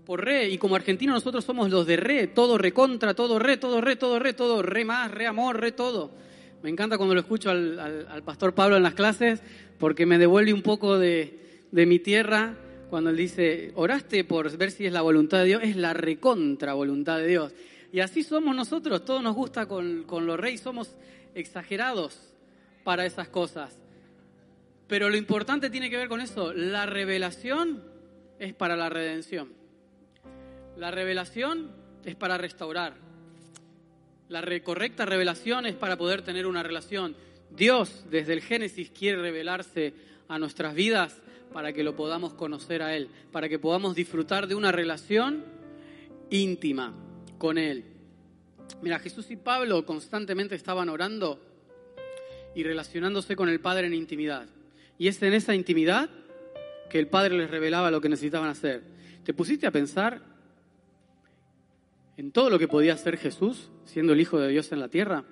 [0.07, 3.57] por re, y como argentinos nosotros somos los de re, todo re contra, todo re,
[3.57, 6.13] todo re, todo re, todo re más, re amor, re todo.
[6.63, 9.43] Me encanta cuando lo escucho al, al, pastor Pablo en las clases
[9.79, 12.55] porque me devuelve un poco de, de mi tierra
[12.89, 16.73] cuando él dice, oraste por ver si es la voluntad de Dios, es la recontra
[16.75, 17.53] voluntad de Dios.
[17.93, 20.95] Y así somos nosotros, todo nos gusta con, con los reyes, somos
[21.35, 22.17] exagerados
[22.85, 23.77] para esas cosas.
[24.87, 27.83] Pero lo importante tiene que ver con eso, la revelación
[28.39, 29.56] es para la redención.
[30.77, 31.71] La revelación
[32.05, 32.95] es para restaurar.
[34.29, 37.17] La correcta revelación es para poder tener una relación.
[37.51, 39.95] Dios desde el Génesis quiere revelarse
[40.29, 44.55] a nuestras vidas para que lo podamos conocer a Él, para que podamos disfrutar de
[44.55, 45.45] una relación
[46.29, 46.93] íntima
[47.39, 47.85] con Él.
[48.83, 51.41] Mira, Jesús y Pablo constantemente estaban orando
[52.55, 54.47] y relacionándose con el Padre en intimidad.
[54.99, 56.11] Y es en esa intimidad
[56.91, 58.83] que el Padre les revelaba lo que necesitaban hacer.
[59.25, 60.36] ¿Te pusiste a pensar
[62.17, 65.25] en todo lo que podía hacer Jesús siendo el Hijo de Dios en la tierra?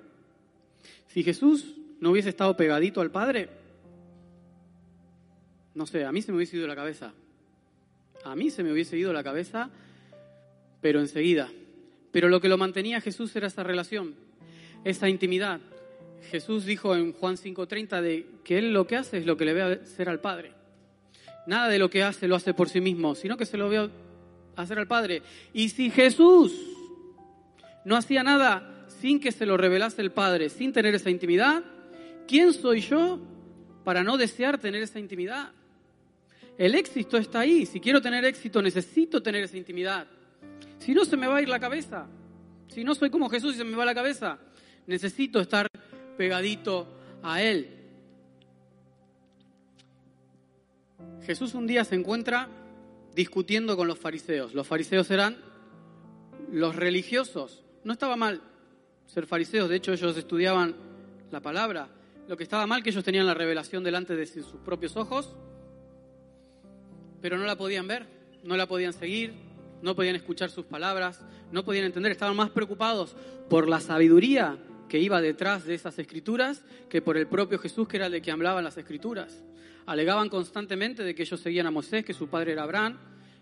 [1.07, 3.49] Si Jesús no hubiese estado pegadito al Padre,
[5.73, 7.13] no sé, a mí se me hubiese ido la cabeza.
[8.23, 9.69] A mí se me hubiese ido la cabeza,
[10.81, 11.49] pero enseguida.
[12.11, 14.15] Pero lo que lo mantenía Jesús era esa relación,
[14.83, 15.59] esa intimidad.
[16.31, 19.53] Jesús dijo en Juan 5:30 de que él lo que hace es lo que le
[19.53, 20.53] ve hacer al Padre.
[21.45, 23.89] Nada de lo que hace lo hace por sí mismo, sino que se lo ve
[24.55, 25.21] hacer al Padre.
[25.53, 26.74] Y si Jesús
[27.85, 31.63] no hacía nada sin que se lo revelase el Padre, sin tener esa intimidad,
[32.27, 33.19] ¿quién soy yo
[33.83, 35.51] para no desear tener esa intimidad?
[36.57, 37.65] El éxito está ahí.
[37.65, 40.07] Si quiero tener éxito, necesito tener esa intimidad.
[40.79, 42.07] Si no, se me va a ir la cabeza.
[42.67, 44.39] Si no soy como Jesús y se me va la cabeza,
[44.87, 45.67] necesito estar
[46.17, 46.87] pegadito
[47.21, 47.69] a Él.
[51.25, 52.47] Jesús un día se encuentra
[53.13, 54.53] discutiendo con los fariseos.
[54.53, 55.37] Los fariseos eran
[56.51, 57.64] los religiosos.
[57.85, 58.41] No estaba mal
[59.05, 60.75] ser fariseos, de hecho ellos estudiaban
[61.31, 61.87] la palabra.
[62.27, 65.35] Lo que estaba mal que ellos tenían la revelación delante de sus propios ojos
[67.25, 68.05] pero no la podían ver,
[68.43, 69.33] no la podían seguir,
[69.81, 73.15] no podían escuchar sus palabras, no podían entender, estaban más preocupados
[73.49, 77.97] por la sabiduría que iba detrás de esas escrituras que por el propio Jesús que
[77.97, 79.43] era el de que hablaban las escrituras.
[79.87, 82.99] Alegaban constantemente de que ellos seguían a Moisés, que su padre era Abraham,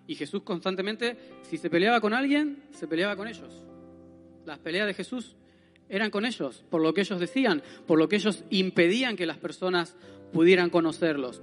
[0.08, 3.66] y Jesús constantemente, si se peleaba con alguien, se peleaba con ellos.
[4.46, 5.36] Las peleas de Jesús
[5.90, 9.38] eran con ellos, por lo que ellos decían, por lo que ellos impedían que las
[9.38, 9.96] personas
[10.32, 11.42] pudieran conocerlos.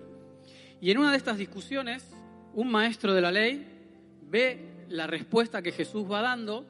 [0.81, 2.05] Y en una de estas discusiones,
[2.55, 3.67] un maestro de la ley
[4.29, 6.67] ve la respuesta que Jesús va dando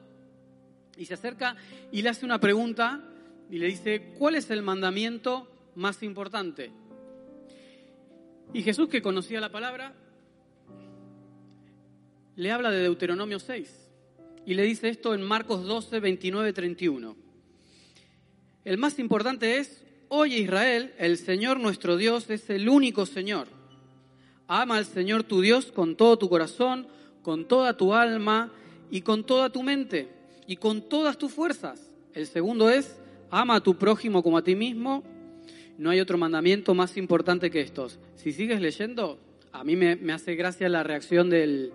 [0.97, 1.55] y se acerca
[1.91, 3.01] y le hace una pregunta
[3.49, 6.71] y le dice, ¿cuál es el mandamiento más importante?
[8.53, 9.93] Y Jesús, que conocía la palabra,
[12.35, 13.80] le habla de Deuteronomio 6
[14.45, 17.15] y le dice esto en Marcos 12, 29, 31.
[18.63, 23.47] El más importante es, oye Israel, el Señor nuestro Dios es el único Señor.
[24.47, 26.87] Ama al Señor tu Dios con todo tu corazón,
[27.21, 28.51] con toda tu alma
[28.89, 30.09] y con toda tu mente
[30.47, 31.89] y con todas tus fuerzas.
[32.13, 32.97] El segundo es,
[33.29, 35.03] ama a tu prójimo como a ti mismo.
[35.77, 37.99] No hay otro mandamiento más importante que estos.
[38.15, 39.17] Si sigues leyendo,
[39.51, 41.71] a mí me, hace gracia la reacción del,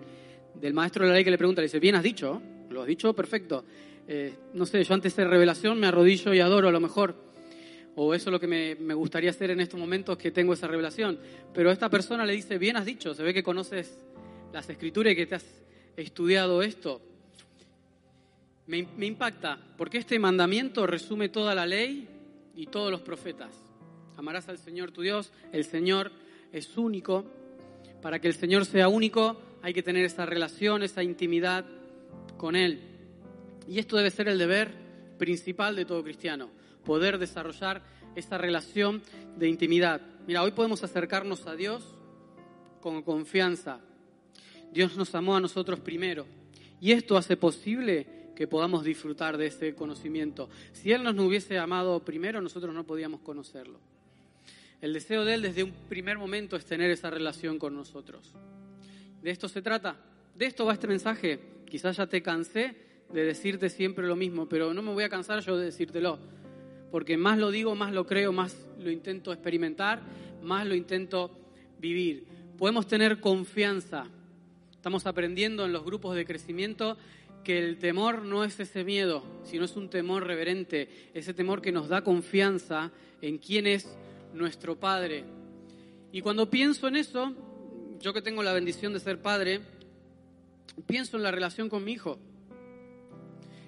[0.73, 2.41] maestro de la ley que le pregunta, le dice, bien has dicho,
[2.77, 3.65] lo has dicho perfecto.
[4.07, 7.15] Eh, no sé, yo antes de revelación me arrodillo y adoro a lo mejor.
[7.95, 10.67] O eso es lo que me, me, gustaría hacer en estos momentos que tengo esa
[10.67, 11.17] revelación.
[11.55, 13.97] Pero esta persona le dice, bien has dicho, se ve que conoces
[14.53, 15.45] las escrituras y que te has
[15.95, 17.01] estudiado esto.
[18.67, 22.07] Me, me impacta, porque este mandamiento resume toda la ley
[22.55, 23.51] y todos los profetas.
[24.17, 26.11] Amarás al Señor tu Dios, el Señor
[26.51, 27.25] es único.
[28.03, 31.65] Para que el Señor sea único hay que tener esa relación, esa intimidad
[32.37, 32.81] con Él.
[33.67, 34.71] Y esto debe ser el deber
[35.17, 36.49] principal de todo cristiano,
[36.85, 37.81] poder desarrollar
[38.15, 39.01] esa relación
[39.37, 40.01] de intimidad.
[40.25, 41.83] Mira, hoy podemos acercarnos a Dios
[42.81, 43.79] con confianza.
[44.71, 46.25] Dios nos amó a nosotros primero.
[46.79, 50.49] Y esto hace posible que podamos disfrutar de ese conocimiento.
[50.71, 53.79] Si Él nos no hubiese amado primero, nosotros no podíamos conocerlo.
[54.79, 58.33] El deseo de Él desde un primer momento es tener esa relación con nosotros.
[59.23, 59.97] De esto se trata.
[60.35, 61.39] De esto va este mensaje.
[61.69, 62.75] Quizás ya te cansé
[63.11, 66.19] de decirte siempre lo mismo, pero no me voy a cansar yo de decírtelo.
[66.91, 70.01] Porque más lo digo, más lo creo, más lo intento experimentar,
[70.41, 71.31] más lo intento
[71.79, 72.25] vivir.
[72.57, 74.07] Podemos tener confianza.
[74.71, 76.97] Estamos aprendiendo en los grupos de crecimiento
[77.43, 81.71] que el temor no es ese miedo, sino es un temor reverente, ese temor que
[81.71, 83.97] nos da confianza en quién es
[84.33, 85.23] nuestro Padre.
[86.11, 87.33] Y cuando pienso en eso,
[87.99, 89.61] yo que tengo la bendición de ser padre,
[90.85, 92.19] pienso en la relación con mi hijo.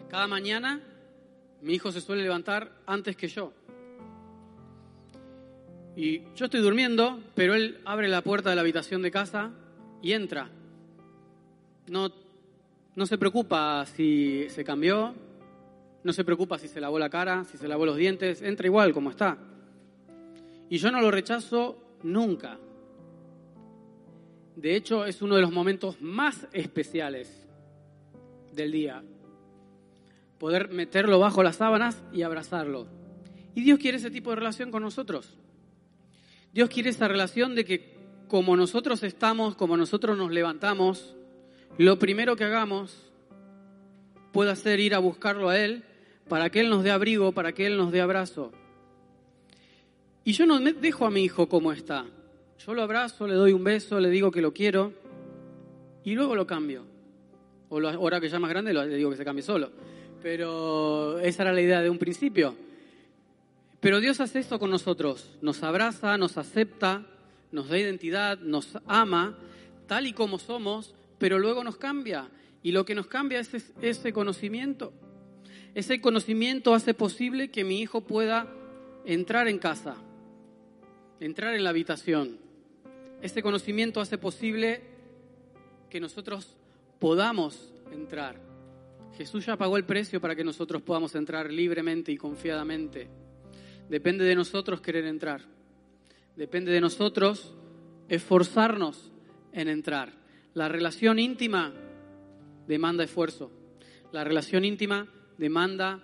[0.10, 0.82] Cada mañana
[1.62, 3.54] mi hijo se suele levantar antes que yo.
[5.96, 9.52] Y yo estoy durmiendo, pero él abre la puerta de la habitación de casa
[10.02, 10.50] y entra.
[11.88, 12.12] No,
[12.96, 15.14] no se preocupa si se cambió,
[16.04, 18.94] no se preocupa si se lavó la cara, si se lavó los dientes, entra igual
[18.94, 19.38] como está.
[20.70, 22.58] Y yo no lo rechazo nunca.
[24.60, 27.48] De hecho, es uno de los momentos más especiales
[28.52, 29.02] del día.
[30.38, 32.86] Poder meterlo bajo las sábanas y abrazarlo.
[33.56, 35.38] Y Dios quiere ese tipo de relación con nosotros.
[36.52, 37.96] Dios quiere esa relación de que
[38.28, 41.16] como nosotros estamos, como nosotros nos levantamos,
[41.78, 43.10] lo primero que hagamos
[44.34, 45.86] pueda ser ir a buscarlo a Él
[46.28, 48.52] para que Él nos dé abrigo, para que Él nos dé abrazo.
[50.26, 52.06] Y yo no dejo a mi hijo como está.
[52.66, 54.92] Yo lo abrazo, le doy un beso, le digo que lo quiero
[56.04, 56.84] y luego lo cambio.
[57.70, 59.72] O ahora que ya más grande le digo que se cambie solo.
[60.22, 62.56] Pero esa era la idea de un principio.
[63.80, 65.38] Pero Dios hace esto con nosotros.
[65.42, 67.06] Nos abraza, nos acepta,
[67.54, 69.38] nos da identidad, nos ama
[69.88, 72.30] tal y como somos, pero luego nos cambia.
[72.62, 74.92] Y lo que nos cambia es ese conocimiento.
[75.76, 78.48] Ese conocimiento hace posible que mi hijo pueda
[79.06, 79.96] entrar en casa,
[81.22, 82.49] entrar en la habitación.
[83.22, 84.82] Este conocimiento hace posible
[85.90, 86.56] que nosotros
[87.00, 88.40] podamos entrar.
[89.18, 93.10] Jesús ya pagó el precio para que nosotros podamos entrar libremente y confiadamente.
[93.90, 95.42] Depende de nosotros querer entrar.
[96.36, 97.56] Depende de nosotros
[98.08, 99.12] esforzarnos
[99.52, 100.14] en entrar.
[100.54, 101.74] La relación íntima
[102.68, 103.52] demanda esfuerzo.
[104.12, 106.02] La relación íntima demanda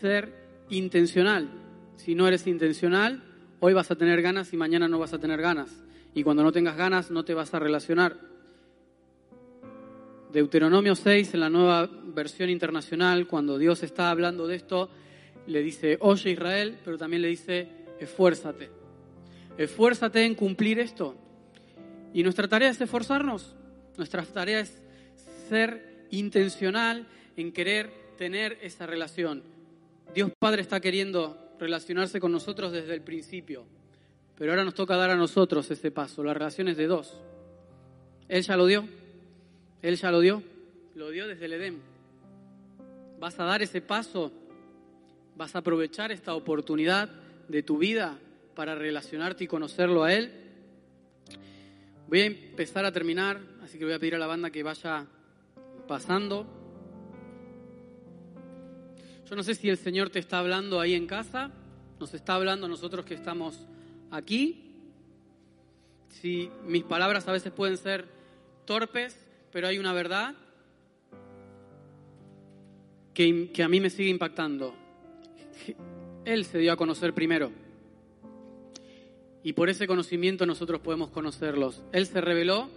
[0.00, 0.32] ser
[0.68, 1.48] intencional.
[1.96, 3.22] Si no eres intencional,
[3.62, 5.70] Hoy vas a tener ganas y mañana no vas a tener ganas.
[6.14, 8.16] Y cuando no tengas ganas no te vas a relacionar.
[10.32, 14.88] Deuteronomio 6, en la nueva versión internacional, cuando Dios está hablando de esto,
[15.46, 17.68] le dice, oye Israel, pero también le dice,
[17.98, 18.70] esfuérzate.
[19.58, 21.16] Esfuérzate en cumplir esto.
[22.14, 23.54] Y nuestra tarea es esforzarnos.
[23.96, 24.80] Nuestra tarea es
[25.48, 29.42] ser intencional en querer tener esa relación.
[30.14, 33.66] Dios Padre está queriendo relacionarse con nosotros desde el principio.
[34.40, 36.24] Pero ahora nos toca dar a nosotros ese paso.
[36.24, 37.14] La relación es de dos.
[38.26, 38.88] Él ya lo dio.
[39.82, 40.42] Él ya lo dio.
[40.94, 41.82] Lo dio desde el Edén.
[43.18, 44.32] Vas a dar ese paso.
[45.36, 47.10] Vas a aprovechar esta oportunidad
[47.48, 48.18] de tu vida
[48.54, 50.32] para relacionarte y conocerlo a Él.
[52.08, 55.04] Voy a empezar a terminar, así que voy a pedir a la banda que vaya
[55.86, 56.46] pasando.
[59.28, 61.50] Yo no sé si el Señor te está hablando ahí en casa,
[61.98, 63.66] nos está hablando nosotros que estamos
[64.10, 64.72] aquí.
[66.08, 68.06] Si mis palabras a veces pueden ser
[68.64, 69.16] torpes,
[69.52, 70.34] pero hay una verdad
[73.14, 74.74] que, que a mí me sigue impactando.
[76.24, 77.50] Él se dio a conocer primero.
[79.42, 81.82] Y por ese conocimiento nosotros podemos conocerlos.
[81.92, 82.68] Él se reveló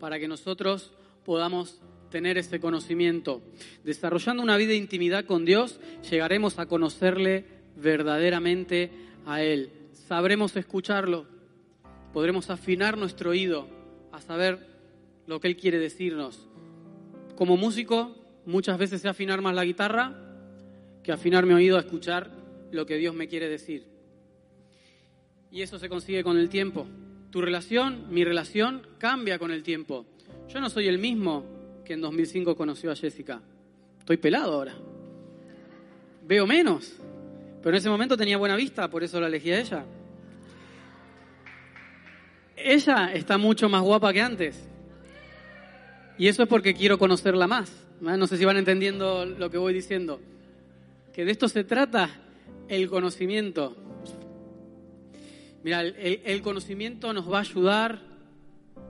[0.00, 0.92] para que nosotros
[1.24, 3.40] podamos tener ese conocimiento.
[3.84, 5.78] Desarrollando una vida de intimidad con Dios,
[6.10, 7.44] llegaremos a conocerle
[7.76, 8.90] verdaderamente
[9.26, 9.70] a Él.
[10.08, 11.26] Sabremos escucharlo,
[12.14, 13.68] podremos afinar nuestro oído
[14.10, 14.58] a saber
[15.26, 16.48] lo que Él quiere decirnos.
[17.36, 18.16] Como músico,
[18.46, 20.16] muchas veces sé afinar más la guitarra
[21.02, 22.30] que afinar mi oído a escuchar
[22.72, 23.84] lo que Dios me quiere decir.
[25.52, 26.86] Y eso se consigue con el tiempo.
[27.30, 30.06] Tu relación, mi relación, cambia con el tiempo.
[30.48, 31.44] Yo no soy el mismo
[31.84, 33.42] que en 2005 conoció a Jessica.
[33.98, 34.74] Estoy pelado ahora.
[36.26, 36.94] Veo menos.
[37.62, 39.84] Pero en ese momento tenía buena vista, por eso la elegí a ella.
[42.62, 44.68] Ella está mucho más guapa que antes.
[46.18, 47.70] Y eso es porque quiero conocerla más.
[48.00, 50.20] No sé si van entendiendo lo que voy diciendo.
[51.12, 52.10] Que de esto se trata
[52.68, 53.76] el conocimiento.
[55.62, 58.00] Mira, el, el conocimiento nos va a ayudar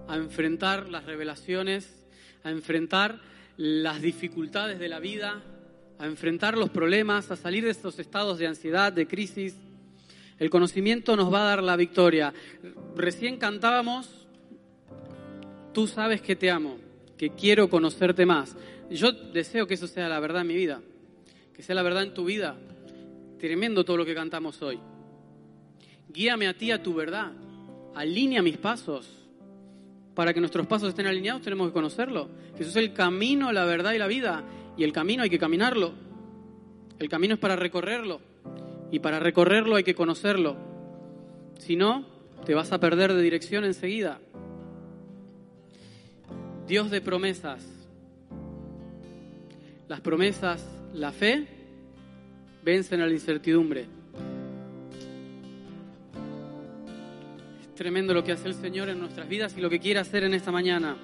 [0.08, 2.06] a enfrentar las revelaciones,
[2.44, 3.20] a enfrentar
[3.56, 5.42] las dificultades de la vida,
[5.98, 9.54] a enfrentar los problemas, a salir de estos estados de ansiedad, de crisis.
[10.38, 12.32] El conocimiento nos va a dar la victoria.
[12.94, 14.26] Recién cantábamos,
[15.72, 16.78] tú sabes que te amo,
[17.16, 18.56] que quiero conocerte más.
[18.90, 20.80] Yo deseo que eso sea la verdad en mi vida,
[21.54, 22.56] que sea la verdad en tu vida.
[23.38, 24.78] Tremendo todo lo que cantamos hoy.
[26.08, 27.32] Guíame a ti a tu verdad,
[27.94, 29.18] alinea mis pasos,
[30.14, 32.28] para que nuestros pasos estén alineados tenemos que conocerlo.
[32.56, 34.42] Jesús es el camino, la verdad y la vida.
[34.76, 35.92] Y el camino hay que caminarlo.
[36.98, 38.20] El camino es para recorrerlo.
[38.90, 40.56] Y para recorrerlo hay que conocerlo.
[41.58, 42.06] Si no,
[42.44, 44.18] te vas a perder de dirección enseguida.
[46.66, 47.66] Dios de promesas.
[49.88, 51.46] Las promesas, la fe,
[52.62, 53.98] vencen a la incertidumbre.
[57.78, 60.34] tremendo lo que hace el Señor en nuestras vidas y lo que quiere hacer en
[60.34, 60.96] esta mañana.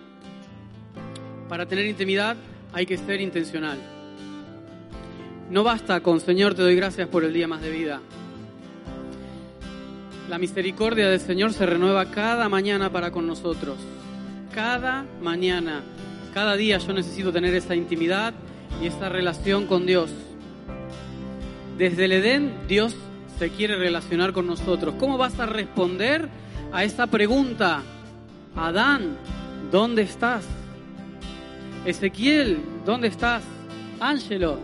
[1.48, 2.36] Para tener intimidad
[2.72, 3.93] hay que ser intencional.
[5.50, 8.00] No basta con Señor, te doy gracias por el día más de vida.
[10.28, 13.76] La misericordia del Señor se renueva cada mañana para con nosotros.
[14.54, 15.82] Cada mañana,
[16.32, 18.32] cada día yo necesito tener esa intimidad
[18.82, 20.10] y esa relación con Dios.
[21.76, 22.96] Desde el Edén, Dios
[23.38, 24.94] se quiere relacionar con nosotros.
[24.98, 26.28] ¿Cómo vas a responder
[26.72, 27.82] a esta pregunta,
[28.56, 29.18] Adán,
[29.70, 30.46] ¿dónde estás?
[31.84, 33.42] Ezequiel, ¿dónde estás?
[34.00, 34.58] Ángelo,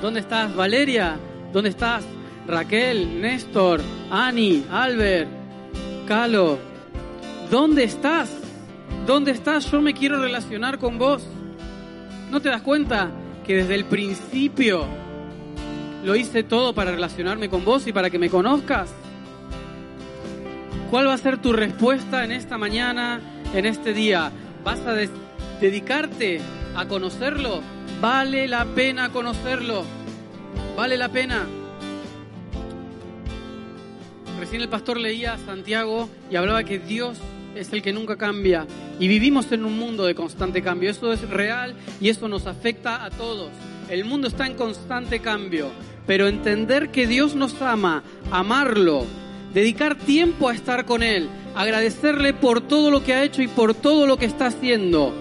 [0.00, 0.54] ¿dónde estás?
[0.54, 1.16] Valeria,
[1.52, 2.04] ¿dónde estás?
[2.46, 5.28] Raquel, Néstor, Ani, Albert,
[6.06, 6.58] Calo,
[7.50, 8.30] ¿dónde estás?
[9.06, 9.70] ¿Dónde estás?
[9.70, 11.22] Yo me quiero relacionar con vos.
[12.30, 13.10] ¿No te das cuenta
[13.46, 14.84] que desde el principio
[16.04, 18.90] lo hice todo para relacionarme con vos y para que me conozcas?
[20.90, 23.20] ¿Cuál va a ser tu respuesta en esta mañana,
[23.54, 24.32] en este día?
[24.64, 24.94] ¿Vas a
[25.60, 26.40] dedicarte
[26.74, 27.62] a conocerlo?
[28.00, 29.84] Vale la pena conocerlo.
[30.74, 31.46] Vale la pena.
[34.38, 37.18] Recién el pastor leía a Santiago y hablaba que Dios
[37.54, 38.66] es el que nunca cambia
[38.98, 40.90] y vivimos en un mundo de constante cambio.
[40.90, 43.50] Eso es real y eso nos afecta a todos.
[43.90, 45.68] El mundo está en constante cambio,
[46.06, 49.04] pero entender que Dios nos ama, amarlo,
[49.52, 53.74] dedicar tiempo a estar con Él, agradecerle por todo lo que ha hecho y por
[53.74, 55.12] todo lo que está haciendo,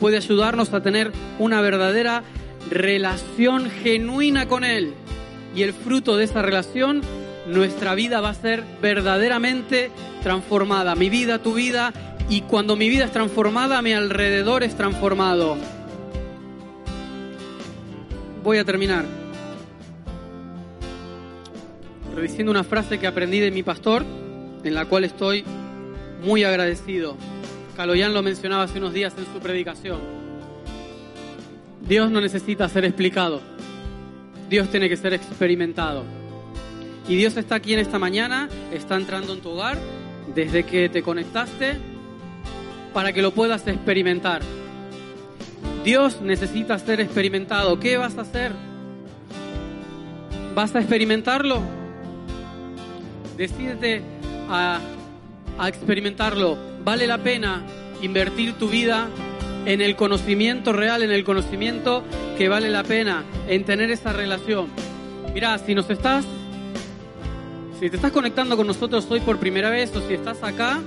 [0.00, 2.22] puede ayudarnos a tener una verdadera
[2.70, 4.94] relación genuina con Él.
[5.54, 7.02] Y el fruto de esa relación,
[7.46, 9.90] nuestra vida va a ser verdaderamente
[10.22, 10.94] transformada.
[10.94, 11.92] Mi vida, tu vida,
[12.28, 15.56] y cuando mi vida es transformada, mi alrededor es transformado.
[18.42, 19.04] Voy a terminar
[22.22, 24.04] diciendo una frase que aprendí de mi pastor,
[24.64, 25.44] en la cual estoy
[26.24, 27.16] muy agradecido.
[27.76, 30.00] Caloyan lo mencionaba hace unos días en su predicación.
[31.86, 33.40] Dios no necesita ser explicado,
[34.48, 36.04] Dios tiene que ser experimentado.
[37.08, 39.78] Y Dios está aquí en esta mañana, está entrando en tu hogar
[40.34, 41.76] desde que te conectaste
[42.92, 44.42] para que lo puedas experimentar.
[45.84, 47.78] Dios necesita ser experimentado.
[47.78, 48.52] ¿Qué vas a hacer?
[50.54, 51.60] ¿Vas a experimentarlo?
[53.36, 54.02] Decídete
[54.48, 54.80] a,
[55.68, 56.75] experimentarlo.
[56.86, 57.64] Vale la pena
[58.00, 59.08] invertir tu vida
[59.64, 62.04] en el conocimiento real, en el conocimiento
[62.38, 64.68] que vale la pena, en tener esa relación.
[65.34, 66.24] Mira, si nos estás,
[67.80, 70.80] si te estás conectando con nosotros hoy por primera vez o si estás acá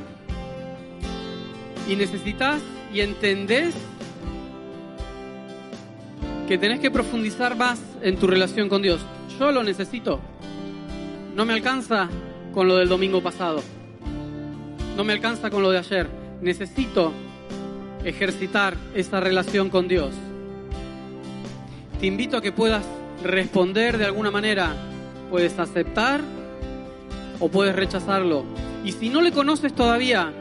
[1.86, 2.62] y necesitas
[2.93, 3.76] y entendés
[6.47, 9.02] que tenés que profundizar más en tu relación con Dios.
[9.38, 10.22] Yo lo necesito.
[11.36, 12.08] No me alcanza
[12.54, 13.62] con lo del domingo pasado.
[15.00, 16.10] No me alcanza con lo de ayer.
[16.41, 17.14] Necesito
[18.04, 20.14] ejercitar esa relación con Dios.
[22.02, 22.84] Te invito a que puedas
[23.24, 24.76] responder de alguna manera.
[25.30, 26.20] Puedes aceptar
[27.39, 28.43] o puedes rechazarlo.
[28.84, 30.34] Y si no le conoces todavía,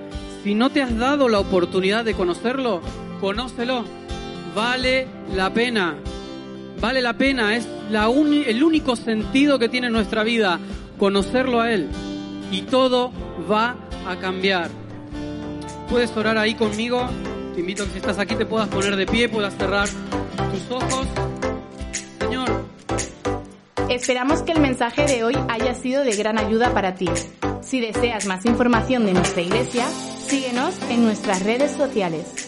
[0.42, 2.80] si no te has dado la oportunidad de conocerlo,
[3.20, 3.84] conócelo.
[4.56, 5.06] Vale
[5.36, 5.94] la pena.
[6.80, 7.54] Vale la pena.
[7.54, 10.58] Es la el único sentido que tiene nuestra vida,
[10.98, 11.86] conocerlo a Él.
[12.50, 13.12] Y todo
[13.48, 13.76] va
[14.06, 14.70] a cambiar.
[15.88, 17.08] Puedes orar ahí conmigo.
[17.54, 20.70] Te invito a que si estás aquí te puedas poner de pie, puedas cerrar tus
[20.70, 21.06] ojos.
[22.20, 22.64] Señor.
[23.88, 27.08] Esperamos que el mensaje de hoy haya sido de gran ayuda para ti.
[27.62, 32.47] Si deseas más información de nuestra iglesia, síguenos en nuestras redes sociales.